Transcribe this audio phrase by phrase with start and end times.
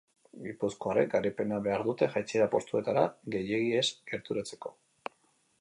[0.43, 3.05] Gipuzkoarrek garaipena behar dute jaitsiera postuetara
[3.37, 4.77] gehiegi ez gerturatzeko.